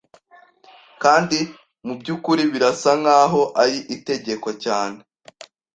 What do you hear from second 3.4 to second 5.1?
ari itegeko cyane